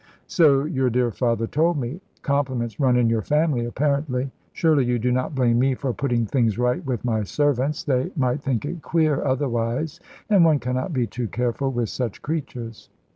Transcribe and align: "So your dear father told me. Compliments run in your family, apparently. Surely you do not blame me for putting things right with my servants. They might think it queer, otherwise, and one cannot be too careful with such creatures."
"So 0.25 0.63
your 0.63 0.89
dear 0.89 1.11
father 1.11 1.45
told 1.45 1.77
me. 1.77 2.01
Compliments 2.23 2.79
run 2.79 2.97
in 2.97 3.07
your 3.07 3.21
family, 3.21 3.65
apparently. 3.65 4.31
Surely 4.51 4.83
you 4.83 4.97
do 4.97 5.11
not 5.11 5.35
blame 5.35 5.59
me 5.59 5.75
for 5.75 5.93
putting 5.93 6.25
things 6.25 6.57
right 6.57 6.83
with 6.83 7.05
my 7.05 7.21
servants. 7.21 7.83
They 7.83 8.11
might 8.15 8.41
think 8.41 8.65
it 8.65 8.81
queer, 8.81 9.23
otherwise, 9.23 9.99
and 10.27 10.43
one 10.43 10.57
cannot 10.57 10.91
be 10.91 11.05
too 11.05 11.27
careful 11.27 11.71
with 11.71 11.89
such 11.89 12.23
creatures." 12.23 12.89